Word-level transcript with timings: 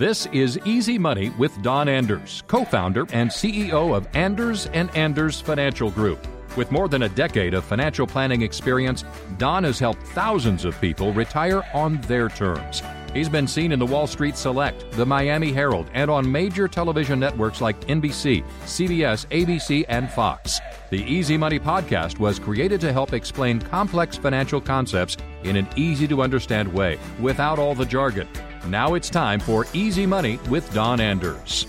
This 0.00 0.24
is 0.32 0.58
Easy 0.64 0.96
Money 0.96 1.28
with 1.36 1.60
Don 1.60 1.86
Anders, 1.86 2.42
co-founder 2.46 3.06
and 3.12 3.28
CEO 3.28 3.94
of 3.94 4.08
Anders 4.14 4.64
and 4.68 4.88
Anders 4.96 5.42
Financial 5.42 5.90
Group. 5.90 6.26
With 6.56 6.72
more 6.72 6.88
than 6.88 7.02
a 7.02 7.08
decade 7.10 7.52
of 7.52 7.66
financial 7.66 8.06
planning 8.06 8.40
experience, 8.40 9.04
Don 9.36 9.64
has 9.64 9.78
helped 9.78 10.02
thousands 10.02 10.64
of 10.64 10.80
people 10.80 11.12
retire 11.12 11.62
on 11.74 12.00
their 12.08 12.30
terms. 12.30 12.82
He's 13.12 13.28
been 13.28 13.46
seen 13.46 13.72
in 13.72 13.78
the 13.78 13.84
Wall 13.84 14.06
Street 14.06 14.38
Select, 14.38 14.90
the 14.92 15.04
Miami 15.04 15.52
Herald, 15.52 15.90
and 15.92 16.10
on 16.10 16.32
major 16.32 16.66
television 16.66 17.20
networks 17.20 17.60
like 17.60 17.78
NBC, 17.82 18.42
CBS, 18.64 19.26
ABC, 19.26 19.84
and 19.90 20.10
Fox. 20.10 20.60
The 20.88 21.02
Easy 21.02 21.36
Money 21.36 21.60
podcast 21.60 22.18
was 22.18 22.38
created 22.38 22.80
to 22.80 22.92
help 22.94 23.12
explain 23.12 23.60
complex 23.60 24.16
financial 24.16 24.62
concepts 24.62 25.18
in 25.44 25.56
an 25.56 25.68
easy 25.76 26.08
to 26.08 26.22
understand 26.22 26.72
way 26.72 26.98
without 27.20 27.58
all 27.58 27.74
the 27.74 27.84
jargon. 27.84 28.26
Now 28.66 28.94
it's 28.94 29.08
time 29.08 29.40
for 29.40 29.66
Easy 29.72 30.04
Money 30.04 30.38
with 30.50 30.72
Don 30.74 31.00
Anders. 31.00 31.66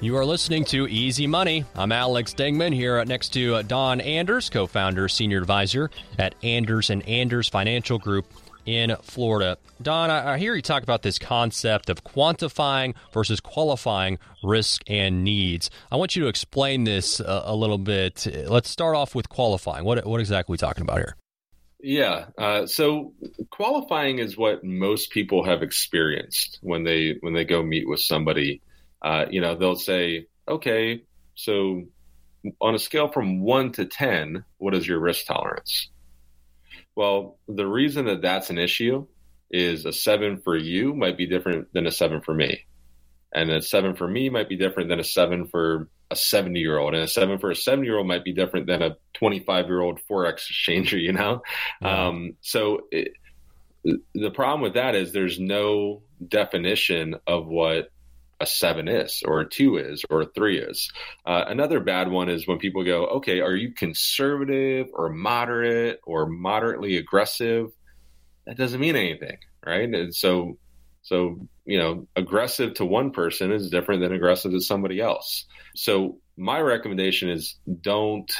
You 0.00 0.16
are 0.16 0.24
listening 0.24 0.64
to 0.66 0.86
Easy 0.86 1.26
Money. 1.26 1.64
I'm 1.74 1.90
Alex 1.90 2.32
Dingman 2.32 2.72
here 2.72 3.04
next 3.04 3.30
to 3.30 3.62
Don 3.64 4.00
Anders, 4.00 4.48
co-founder, 4.48 5.08
senior 5.08 5.38
advisor 5.38 5.90
at 6.18 6.36
Anders 6.44 6.90
and 6.90 7.06
Anders 7.08 7.48
Financial 7.48 7.98
Group 7.98 8.26
in 8.64 8.94
Florida. 9.02 9.58
Don, 9.82 10.10
I 10.10 10.38
hear 10.38 10.54
you 10.54 10.62
talk 10.62 10.84
about 10.84 11.02
this 11.02 11.18
concept 11.18 11.90
of 11.90 12.04
quantifying 12.04 12.94
versus 13.12 13.40
qualifying 13.40 14.18
risk 14.44 14.82
and 14.86 15.24
needs. 15.24 15.70
I 15.90 15.96
want 15.96 16.14
you 16.14 16.22
to 16.22 16.28
explain 16.28 16.84
this 16.84 17.18
a, 17.18 17.42
a 17.46 17.56
little 17.56 17.78
bit. 17.78 18.26
Let's 18.48 18.70
start 18.70 18.94
off 18.94 19.16
with 19.16 19.28
qualifying. 19.28 19.84
What, 19.84 20.06
what 20.06 20.20
exactly 20.20 20.52
are 20.52 20.54
we 20.54 20.58
talking 20.58 20.82
about 20.82 20.98
here? 20.98 21.16
Yeah. 21.82 22.26
Uh, 22.38 22.66
so 22.66 23.12
qualifying 23.50 24.18
is 24.18 24.36
what 24.36 24.62
most 24.64 25.10
people 25.10 25.44
have 25.44 25.62
experienced 25.62 26.58
when 26.62 26.84
they 26.84 27.16
when 27.20 27.34
they 27.34 27.44
go 27.44 27.62
meet 27.62 27.88
with 27.88 28.00
somebody 28.00 28.62
uh, 29.02 29.26
you 29.30 29.40
know, 29.40 29.56
they'll 29.56 29.74
say, 29.74 30.26
okay, 30.48 31.02
so 31.34 31.82
on 32.60 32.74
a 32.74 32.78
scale 32.78 33.08
from 33.08 33.40
one 33.40 33.72
to 33.72 33.84
10, 33.84 34.44
what 34.58 34.74
is 34.74 34.86
your 34.86 35.00
risk 35.00 35.26
tolerance? 35.26 35.88
Well, 36.94 37.38
the 37.48 37.66
reason 37.66 38.06
that 38.06 38.22
that's 38.22 38.50
an 38.50 38.58
issue 38.58 39.06
is 39.50 39.84
a 39.84 39.92
seven 39.92 40.40
for 40.40 40.56
you 40.56 40.94
might 40.94 41.16
be 41.16 41.26
different 41.26 41.72
than 41.72 41.86
a 41.86 41.90
seven 41.90 42.20
for 42.20 42.32
me. 42.32 42.64
And 43.34 43.50
a 43.50 43.62
seven 43.62 43.94
for 43.94 44.06
me 44.06 44.28
might 44.28 44.48
be 44.48 44.56
different 44.56 44.88
than 44.88 45.00
a 45.00 45.04
seven 45.04 45.46
for 45.46 45.88
a 46.10 46.16
70 46.16 46.60
year 46.60 46.78
old. 46.78 46.94
And 46.94 47.04
a 47.04 47.08
seven 47.08 47.38
for 47.38 47.50
a 47.50 47.56
70 47.56 47.86
year 47.86 47.98
old 47.98 48.06
might 48.06 48.24
be 48.24 48.32
different 48.32 48.66
than 48.66 48.82
a 48.82 48.96
25 49.14 49.66
year 49.66 49.80
old 49.80 50.00
Forex 50.10 50.50
exchanger, 50.50 51.00
you 51.00 51.12
know? 51.12 51.42
Um, 51.82 52.36
so 52.42 52.82
it, 52.90 53.12
the 53.84 54.30
problem 54.30 54.60
with 54.60 54.74
that 54.74 54.94
is 54.94 55.12
there's 55.12 55.40
no 55.40 56.02
definition 56.28 57.16
of 57.26 57.46
what 57.46 57.88
a 58.40 58.46
seven 58.46 58.88
is, 58.88 59.22
or 59.24 59.40
a 59.40 59.48
two 59.48 59.76
is, 59.76 60.04
or 60.10 60.22
a 60.22 60.26
three 60.26 60.58
is. 60.58 60.90
Uh, 61.24 61.44
another 61.46 61.80
bad 61.80 62.08
one 62.08 62.28
is 62.28 62.46
when 62.46 62.58
people 62.58 62.84
go, 62.84 63.06
okay, 63.06 63.40
are 63.40 63.54
you 63.54 63.72
conservative 63.72 64.88
or 64.92 65.08
moderate 65.10 66.00
or 66.04 66.26
moderately 66.26 66.96
aggressive? 66.96 67.70
That 68.46 68.56
doesn't 68.56 68.80
mean 68.80 68.96
anything, 68.96 69.38
right? 69.64 69.88
And 69.88 70.14
so, 70.14 70.58
so 71.02 71.46
you 71.64 71.78
know, 71.78 72.06
aggressive 72.16 72.74
to 72.74 72.84
one 72.84 73.12
person 73.12 73.52
is 73.52 73.70
different 73.70 74.02
than 74.02 74.12
aggressive 74.12 74.52
to 74.52 74.60
somebody 74.60 75.00
else. 75.00 75.46
So 75.76 76.18
my 76.36 76.60
recommendation 76.60 77.30
is 77.30 77.56
don't. 77.80 78.30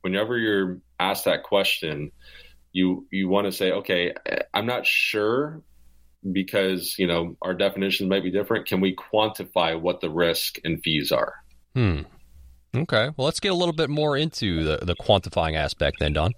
Whenever 0.00 0.36
you're 0.36 0.78
asked 0.98 1.26
that 1.26 1.44
question, 1.44 2.10
you 2.72 3.06
you 3.10 3.28
want 3.28 3.46
to 3.46 3.52
say, 3.52 3.70
okay, 3.72 4.14
I'm 4.52 4.66
not 4.66 4.86
sure 4.86 5.62
because 6.30 6.96
you 6.98 7.06
know 7.06 7.36
our 7.42 7.54
definitions 7.54 8.08
might 8.08 8.22
be 8.22 8.30
different 8.30 8.66
can 8.66 8.80
we 8.80 8.94
quantify 8.94 9.78
what 9.78 10.00
the 10.00 10.08
risk 10.08 10.58
and 10.62 10.80
fees 10.84 11.10
are 11.10 11.34
hmm 11.74 12.02
okay 12.76 13.10
well 13.16 13.24
let's 13.24 13.40
get 13.40 13.50
a 13.50 13.54
little 13.54 13.74
bit 13.74 13.90
more 13.90 14.16
into 14.16 14.62
the, 14.62 14.78
the 14.84 14.94
quantifying 14.94 15.56
aspect 15.56 15.96
then 15.98 16.12
don 16.12 16.32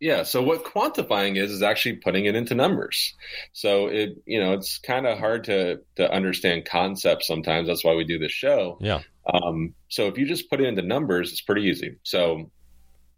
yeah 0.00 0.22
so 0.22 0.42
what 0.42 0.64
quantifying 0.64 1.36
is 1.36 1.50
is 1.50 1.62
actually 1.62 1.96
putting 1.96 2.26
it 2.26 2.34
into 2.34 2.54
numbers. 2.54 3.14
So 3.52 3.86
it 3.86 4.22
you 4.26 4.40
know 4.40 4.52
it's 4.54 4.78
kind 4.78 5.06
of 5.06 5.18
hard 5.18 5.44
to 5.44 5.80
to 5.96 6.10
understand 6.10 6.66
concepts 6.66 7.26
sometimes. 7.26 7.68
That's 7.68 7.84
why 7.84 7.94
we 7.94 8.04
do 8.04 8.18
this 8.18 8.32
show. 8.32 8.78
Yeah. 8.80 9.00
Um, 9.32 9.74
so 9.88 10.06
if 10.06 10.18
you 10.18 10.26
just 10.26 10.48
put 10.48 10.60
it 10.60 10.66
into 10.66 10.82
numbers 10.82 11.32
it's 11.32 11.40
pretty 11.40 11.62
easy. 11.62 11.96
So 12.02 12.50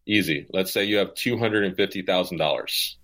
easy. 0.06 0.47
Let's 0.53 0.72
say 0.72 0.84
you 0.84 0.97
have 0.99 1.15
$250000 1.15 2.95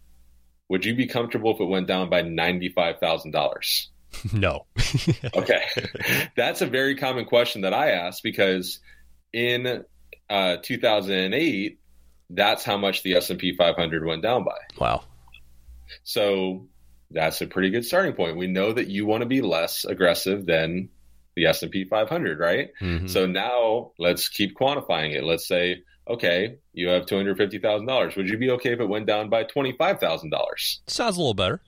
would 0.69 0.85
you 0.85 0.95
be 0.95 1.07
comfortable 1.07 1.55
if 1.55 1.61
it 1.61 1.65
went 1.65 1.87
down 1.87 2.11
by 2.11 2.23
$95,000? 2.23 3.87
No. 4.33 4.67
okay. 5.35 5.63
That's 6.37 6.61
a 6.61 6.67
very 6.67 6.95
common 6.95 7.25
question 7.25 7.63
that 7.63 7.75
I 7.75 7.91
ask 7.91 8.23
because 8.23 8.79
in 9.33 9.85
uh, 10.31 10.57
2008, 10.63 11.81
that's 12.35 12.65
how 12.65 12.77
much 12.77 13.03
the 13.03 13.15
S&P 13.15 13.55
500 13.57 14.05
went 14.05 14.23
down 14.23 14.45
by. 14.45 14.57
Wow. 14.79 15.05
So 16.03 16.67
that's 17.11 17.41
a 17.41 17.47
pretty 17.47 17.71
good 17.71 17.85
starting 17.85 18.15
point. 18.15 18.37
We 18.37 18.47
know 18.47 18.73
that 18.73 18.89
you 18.89 19.07
want 19.07 19.23
to 19.23 19.27
be 19.27 19.41
less 19.41 19.85
aggressive 19.85 20.47
than 20.47 20.89
the 21.37 21.47
S&P 21.47 21.85
500, 21.85 22.39
right? 22.39 22.71
Mm-hmm. 22.81 23.07
So 23.07 23.27
now 23.27 23.93
let's 23.99 24.29
keep 24.29 24.57
quantifying 24.57 25.15
it. 25.15 25.25
Let's 25.25 25.47
say 25.47 25.83
okay, 26.09 26.59
you 26.73 26.89
have 26.89 27.07
two 27.07 27.17
hundred 27.17 27.37
fifty 27.37 27.59
thousand 27.59 27.87
dollars. 27.87 28.17
Would 28.17 28.29
you 28.29 28.39
be 28.39 28.51
okay 28.51 28.73
if 28.73 28.81
it 28.81 28.89
went 28.89 29.07
down 29.07 29.31
by 29.31 29.45
twenty 29.45 29.73
five 29.73 30.01
thousand 30.01 30.31
dollars? 30.31 30.81
Sounds 30.87 31.17
a 31.17 31.21
little 31.21 31.35
better. 31.35 31.61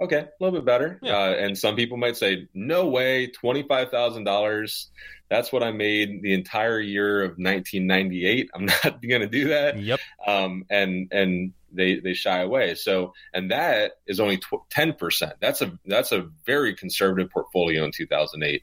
Okay, 0.00 0.18
a 0.18 0.28
little 0.40 0.58
bit 0.58 0.64
better. 0.64 0.98
Yeah. 1.02 1.16
Uh, 1.16 1.30
and 1.34 1.56
some 1.56 1.76
people 1.76 1.96
might 1.96 2.16
say, 2.16 2.48
"No 2.52 2.88
way, 2.88 3.28
twenty 3.28 3.62
five 3.62 3.90
thousand 3.90 4.24
dollars. 4.24 4.90
That's 5.30 5.52
what 5.52 5.62
I 5.62 5.72
made 5.72 6.22
the 6.22 6.34
entire 6.34 6.80
year 6.80 7.22
of 7.22 7.30
1998. 7.30 8.50
I'm 8.54 8.64
not 8.84 9.02
going 9.02 9.22
to 9.22 9.28
do 9.28 9.48
that." 9.48 9.78
Yep. 9.80 10.00
Um, 10.26 10.64
and 10.68 11.08
and 11.12 11.52
they 11.72 12.00
they 12.00 12.14
shy 12.14 12.40
away. 12.40 12.74
So 12.74 13.12
and 13.32 13.50
that 13.50 13.92
is 14.06 14.20
only 14.20 14.40
ten 14.70 14.94
percent. 14.94 15.34
That's 15.40 15.62
a 15.62 15.78
that's 15.86 16.12
a 16.12 16.28
very 16.44 16.74
conservative 16.74 17.30
portfolio 17.30 17.84
in 17.84 17.92
2008. 17.92 18.62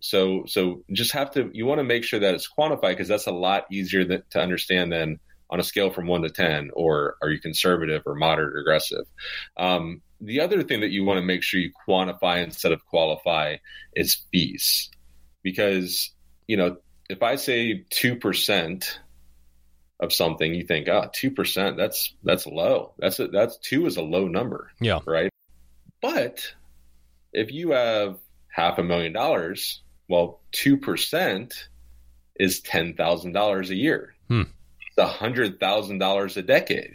So 0.00 0.44
so 0.46 0.82
just 0.92 1.12
have 1.12 1.30
to 1.32 1.50
you 1.52 1.64
want 1.64 1.78
to 1.78 1.84
make 1.84 2.02
sure 2.02 2.20
that 2.20 2.34
it's 2.34 2.48
quantified 2.50 2.90
because 2.90 3.08
that's 3.08 3.28
a 3.28 3.32
lot 3.32 3.66
easier 3.70 4.04
to 4.04 4.40
understand 4.40 4.92
than 4.92 5.20
on 5.48 5.60
a 5.60 5.62
scale 5.62 5.90
from 5.90 6.06
one 6.06 6.22
to 6.22 6.30
ten, 6.30 6.70
or 6.72 7.16
are 7.20 7.28
you 7.28 7.38
conservative 7.38 8.02
or 8.06 8.14
moderate 8.14 8.54
or 8.54 8.60
aggressive? 8.60 9.06
Um, 9.56 10.00
the 10.22 10.40
other 10.40 10.62
thing 10.62 10.80
that 10.80 10.90
you 10.90 11.04
want 11.04 11.18
to 11.18 11.24
make 11.24 11.42
sure 11.42 11.60
you 11.60 11.72
quantify 11.88 12.42
instead 12.42 12.72
of 12.72 12.84
qualify 12.86 13.56
is 13.94 14.22
fees, 14.30 14.90
because 15.42 16.10
you 16.46 16.56
know 16.56 16.76
if 17.08 17.22
I 17.22 17.36
say 17.36 17.84
two 17.90 18.16
percent 18.16 19.00
of 20.02 20.12
something, 20.12 20.52
you 20.52 20.64
think, 20.64 20.88
2% 20.88 21.76
that's 21.76 22.12
that's 22.24 22.46
low. 22.46 22.92
That's 22.98 23.20
a, 23.20 23.28
that's 23.28 23.56
two 23.58 23.86
is 23.86 23.96
a 23.96 24.02
low 24.02 24.26
number. 24.26 24.72
Yeah. 24.80 24.98
Right. 25.06 25.30
But 26.02 26.54
if 27.32 27.52
you 27.52 27.70
have 27.70 28.18
half 28.48 28.78
a 28.78 28.82
million 28.82 29.12
dollars, 29.12 29.80
well, 30.08 30.40
2% 30.52 31.52
is 32.36 32.60
$10,000 32.62 33.68
a 33.68 33.74
year. 33.74 34.14
Hmm. 34.28 34.42
It's 34.96 34.98
$100,000 34.98 36.36
a 36.36 36.42
decade. 36.42 36.94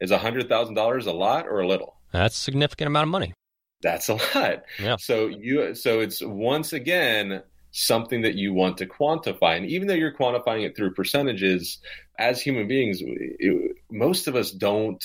Is 0.00 0.10
$100,000 0.10 1.06
a 1.06 1.10
lot 1.12 1.46
or 1.46 1.60
a 1.60 1.68
little? 1.68 1.95
That's 2.12 2.36
a 2.36 2.40
significant 2.40 2.88
amount 2.88 3.04
of 3.04 3.10
money. 3.10 3.34
That's 3.82 4.08
a 4.08 4.14
lot. 4.14 4.64
Yeah. 4.78 4.96
So 4.98 5.26
you 5.26 5.74
so 5.74 6.00
it's 6.00 6.22
once 6.22 6.72
again 6.72 7.42
something 7.72 8.22
that 8.22 8.34
you 8.34 8.54
want 8.54 8.78
to 8.78 8.86
quantify 8.86 9.56
and 9.56 9.66
even 9.66 9.86
though 9.86 9.94
you're 9.94 10.14
quantifying 10.14 10.64
it 10.64 10.74
through 10.74 10.94
percentages 10.94 11.78
as 12.18 12.40
human 12.40 12.66
beings 12.66 13.02
it, 13.02 13.76
most 13.90 14.28
of 14.28 14.34
us 14.34 14.50
don't 14.50 15.04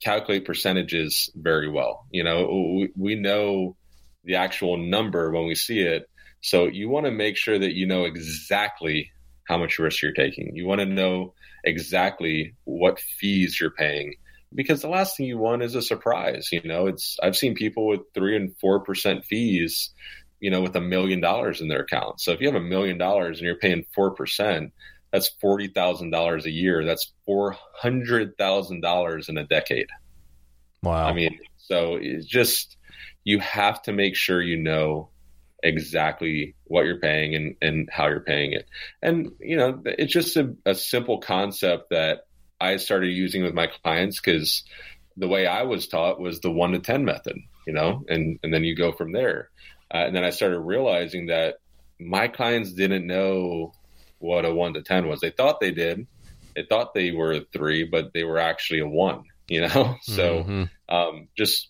calculate 0.00 0.44
percentages 0.44 1.30
very 1.34 1.68
well. 1.68 2.06
You 2.10 2.22
know, 2.22 2.76
we, 2.76 2.90
we 2.96 3.14
know 3.16 3.76
the 4.22 4.36
actual 4.36 4.76
number 4.76 5.30
when 5.32 5.46
we 5.46 5.54
see 5.54 5.80
it, 5.80 6.08
so 6.40 6.66
you 6.66 6.88
want 6.88 7.06
to 7.06 7.10
make 7.10 7.36
sure 7.36 7.58
that 7.58 7.74
you 7.74 7.86
know 7.86 8.04
exactly 8.04 9.10
how 9.48 9.58
much 9.58 9.78
risk 9.78 10.02
you're 10.02 10.12
taking. 10.12 10.54
You 10.54 10.66
want 10.66 10.80
to 10.80 10.86
know 10.86 11.34
exactly 11.64 12.54
what 12.64 13.00
fees 13.00 13.58
you're 13.58 13.70
paying 13.70 14.14
because 14.54 14.82
the 14.82 14.88
last 14.88 15.16
thing 15.16 15.26
you 15.26 15.38
want 15.38 15.62
is 15.62 15.74
a 15.74 15.82
surprise. 15.82 16.48
You 16.52 16.62
know, 16.64 16.86
it's 16.86 17.16
I've 17.22 17.36
seen 17.36 17.54
people 17.54 17.86
with 17.86 18.00
three 18.14 18.36
and 18.36 18.54
four 18.60 18.80
percent 18.80 19.24
fees, 19.24 19.90
you 20.40 20.50
know, 20.50 20.62
with 20.62 20.76
a 20.76 20.80
million 20.80 21.20
dollars 21.20 21.60
in 21.60 21.68
their 21.68 21.80
account. 21.80 22.20
So 22.20 22.32
if 22.32 22.40
you 22.40 22.46
have 22.46 22.60
a 22.60 22.60
million 22.60 22.98
dollars 22.98 23.38
and 23.38 23.46
you're 23.46 23.56
paying 23.56 23.84
four 23.94 24.12
percent, 24.12 24.72
that's 25.12 25.28
forty 25.40 25.68
thousand 25.68 26.10
dollars 26.10 26.46
a 26.46 26.50
year. 26.50 26.84
That's 26.84 27.12
four 27.26 27.56
hundred 27.74 28.36
thousand 28.38 28.80
dollars 28.80 29.28
in 29.28 29.38
a 29.38 29.46
decade. 29.46 29.88
Wow. 30.82 31.06
I 31.06 31.12
mean, 31.12 31.38
so 31.56 31.98
it's 32.00 32.26
just 32.26 32.76
you 33.24 33.38
have 33.38 33.80
to 33.82 33.92
make 33.92 34.16
sure 34.16 34.42
you 34.42 34.58
know 34.58 35.08
exactly 35.62 36.54
what 36.64 36.84
you're 36.84 37.00
paying 37.00 37.34
and, 37.34 37.56
and 37.62 37.88
how 37.90 38.06
you're 38.06 38.20
paying 38.20 38.52
it. 38.52 38.68
And, 39.00 39.30
you 39.40 39.56
know, 39.56 39.80
it's 39.86 40.12
just 40.12 40.36
a, 40.36 40.54
a 40.66 40.74
simple 40.74 41.20
concept 41.20 41.88
that 41.88 42.26
I 42.64 42.76
started 42.76 43.08
using 43.08 43.42
with 43.42 43.54
my 43.54 43.66
clients 43.66 44.20
because 44.20 44.64
the 45.16 45.28
way 45.28 45.46
I 45.46 45.62
was 45.62 45.86
taught 45.86 46.20
was 46.20 46.40
the 46.40 46.50
one 46.50 46.72
to 46.72 46.78
10 46.78 47.04
method, 47.04 47.36
you 47.66 47.72
know, 47.72 48.04
and, 48.08 48.38
and 48.42 48.52
then 48.52 48.64
you 48.64 48.74
go 48.74 48.92
from 48.92 49.12
there. 49.12 49.50
Uh, 49.92 50.04
and 50.06 50.16
then 50.16 50.24
I 50.24 50.30
started 50.30 50.60
realizing 50.60 51.26
that 51.26 51.56
my 52.00 52.28
clients 52.28 52.72
didn't 52.72 53.06
know 53.06 53.72
what 54.18 54.44
a 54.44 54.52
one 54.52 54.74
to 54.74 54.82
10 54.82 55.06
was. 55.06 55.20
They 55.20 55.30
thought 55.30 55.60
they 55.60 55.70
did. 55.70 56.06
They 56.56 56.64
thought 56.68 56.94
they 56.94 57.10
were 57.10 57.32
a 57.32 57.40
three, 57.52 57.84
but 57.84 58.12
they 58.12 58.24
were 58.24 58.38
actually 58.38 58.80
a 58.80 58.88
one, 58.88 59.24
you 59.48 59.60
know? 59.60 59.96
So, 60.02 60.44
mm-hmm. 60.44 60.94
um, 60.94 61.28
just 61.36 61.68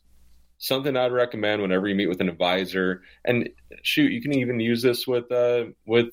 something 0.59 0.97
I'd 0.97 1.13
recommend 1.13 1.61
whenever 1.61 1.89
you 1.89 1.95
meet 1.95 2.09
with 2.09 2.21
an 2.21 2.29
advisor 2.29 3.03
and 3.25 3.51
shoot, 3.83 4.13
you 4.13 4.23
can 4.23 4.33
even 4.33 4.61
use 4.61 4.81
this 4.81 5.07
with, 5.07 5.31
uh, 5.31 5.65
with 5.85 6.07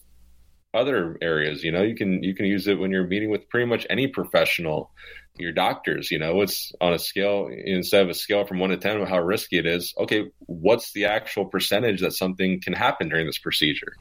other 0.73 1.17
areas, 1.21 1.63
you 1.63 1.71
know, 1.71 1.81
you 1.81 1.95
can, 1.95 2.23
you 2.23 2.33
can 2.33 2.45
use 2.45 2.67
it 2.67 2.79
when 2.79 2.91
you're 2.91 3.07
meeting 3.07 3.29
with 3.29 3.49
pretty 3.49 3.65
much 3.65 3.85
any 3.89 4.07
professional 4.07 4.91
your 5.37 5.51
doctors, 5.51 6.11
you 6.11 6.19
know, 6.19 6.41
it's 6.41 6.71
on 6.81 6.93
a 6.93 6.99
scale 6.99 7.49
instead 7.51 8.03
of 8.03 8.09
a 8.09 8.13
scale 8.13 8.45
from 8.45 8.59
one 8.59 8.69
to 8.69 8.77
10 8.77 9.01
of 9.01 9.07
how 9.07 9.19
risky 9.19 9.57
it 9.57 9.65
is. 9.65 9.93
Okay. 9.97 10.29
What's 10.39 10.91
the 10.93 11.05
actual 11.05 11.45
percentage 11.45 12.01
that 12.01 12.13
something 12.13 12.61
can 12.61 12.73
happen 12.73 13.09
during 13.09 13.25
this 13.25 13.37
procedure? 13.37 13.93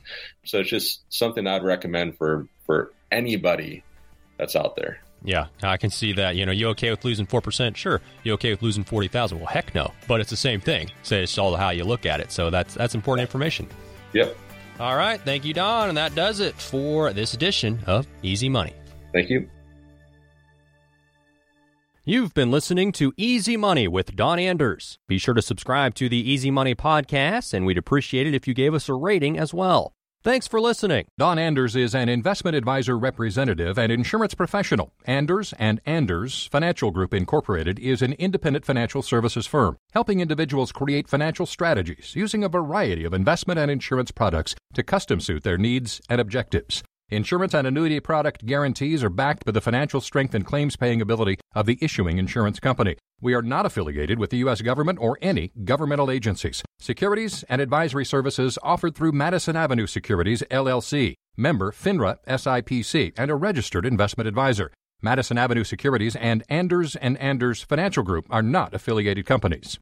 So 0.45 0.61
it's 0.61 0.71
just 0.71 1.03
something 1.09 1.47
I'd 1.47 1.63
recommend 1.63 2.17
for, 2.17 2.47
for 2.67 2.93
anybody 3.11 3.85
that's 4.39 4.57
out 4.57 4.77
there. 4.77 5.01
Yeah, 5.23 5.47
I 5.63 5.77
can 5.77 5.91
see 5.91 6.15
that. 6.15 6.37
You 6.37 6.47
know, 6.47 6.53
you 6.53 6.69
okay 6.69 6.91
with 6.91 7.05
losing 7.05 7.27
4%? 7.27 7.77
Sure. 7.77 8.01
You 8.25 8.33
okay 8.35 8.53
with 8.53 8.63
losing 8.63 8.85
40,000? 8.85 9.39
Well, 9.39 9.47
heck 9.47 9.75
no. 9.75 9.93
But 10.09 10.21
it's 10.21 10.31
the 10.31 10.37
same 10.37 10.61
thing. 10.61 10.91
So 11.03 11.17
it's 11.17 11.37
all 11.37 11.55
how 11.57 11.71
you 11.71 11.85
look 11.85 12.07
at 12.07 12.21
it. 12.21 12.33
So 12.33 12.51
that's, 12.51 12.75
that's 12.75 12.95
important 12.95 13.27
information. 13.27 13.69
Yep. 14.15 14.37
All 14.81 14.97
right. 14.97 15.21
Thank 15.21 15.45
you, 15.45 15.53
Don. 15.53 15.91
And 15.91 15.99
that 15.99 16.15
does 16.15 16.41
it 16.41 16.55
for 16.55 17.13
this 17.13 17.35
edition 17.35 17.79
of 17.87 18.07
Easy 18.23 18.49
Money. 18.49 18.73
Thank 19.13 19.29
you. 19.29 19.47
You've 22.07 22.33
been 22.33 22.51
listening 22.51 22.91
to 22.93 23.13
Easy 23.19 23.59
Money 23.59 23.87
with 23.87 24.17
Don 24.17 24.39
Anders. 24.39 24.99
Be 25.07 25.19
sure 25.19 25.35
to 25.35 25.43
subscribe 25.43 25.95
to 25.97 26.09
the 26.09 26.17
Easy 26.17 26.51
Money 26.51 26.75
podcast, 26.75 27.53
and 27.53 27.67
we'd 27.67 27.77
appreciate 27.77 28.27
it 28.27 28.35
if 28.35 28.49
you 28.49 28.55
gave 28.55 28.73
us 28.73 28.89
a 28.89 28.95
rating 28.95 29.39
as 29.39 29.53
well. 29.53 29.93
Thanks 30.23 30.47
for 30.47 30.61
listening. 30.61 31.07
Don 31.17 31.39
Anders 31.39 31.75
is 31.75 31.95
an 31.95 32.11
investment 32.11 32.55
advisor 32.55 32.99
representative 32.99 33.79
and 33.79 33.91
insurance 33.91 34.35
professional. 34.35 34.93
Anders 35.07 35.55
and 35.59 35.81
Anders 35.87 36.45
Financial 36.53 36.91
Group 36.91 37.15
Incorporated 37.15 37.79
is 37.79 38.03
an 38.03 38.13
independent 38.13 38.67
financial 38.67 39.01
services 39.01 39.47
firm 39.47 39.79
helping 39.93 40.21
individuals 40.21 40.73
create 40.73 41.09
financial 41.09 41.47
strategies 41.47 42.13
using 42.15 42.45
a 42.45 42.51
variety 42.51 43.07
of 43.07 43.15
investment 43.15 43.59
and 43.59 43.71
insurance 43.71 44.11
products 44.11 44.55
to 44.75 44.83
custom 44.83 45.21
suit 45.21 45.43
their 45.43 45.57
needs 45.57 46.03
and 46.11 46.21
objectives. 46.21 46.83
Insurance 47.13 47.55
and 47.55 47.67
annuity 47.67 47.99
product 47.99 48.47
guarantees 48.47 49.03
are 49.03 49.11
backed 49.11 49.45
by 49.45 49.51
the 49.51 49.61
financial 49.61 50.01
strength 50.01 50.33
and 50.33 50.47
claims 50.47 50.77
paying 50.77 51.03
ability 51.03 51.39
of 51.57 51.67
the 51.67 51.77
issuing 51.83 52.19
insurance 52.19 52.61
company. 52.61 52.97
We 53.21 53.35
are 53.35 53.43
not 53.43 53.67
affiliated 53.67 54.21
with 54.21 54.31
the 54.31 54.37
U.S. 54.39 54.61
government 54.61 55.01
or 55.03 55.19
any 55.21 55.51
governmental 55.65 56.09
agencies. 56.09 56.63
Securities 56.79 57.43
and 57.49 57.61
advisory 57.61 58.05
services 58.05 58.61
offered 58.63 58.95
through 58.95 59.11
Madison 59.11 59.57
Avenue 59.57 59.89
Securities, 59.89 60.45
LLC, 60.53 61.15
member 61.37 61.73
FINRA 61.73 62.19
SIPC, 62.29 63.13
and 63.17 63.29
a 63.29 63.35
registered 63.35 63.85
investment 63.85 64.29
advisor. 64.29 64.71
Madison 65.03 65.37
Avenue 65.37 65.65
Securities 65.65 66.15
and 66.15 66.45
Anders 66.49 66.95
and 66.95 67.19
Anders 67.19 67.63
Financial 67.63 68.05
Group 68.05 68.29
are 68.31 68.43
not 68.43 68.73
affiliated 68.73 69.27
companies. 69.27 69.81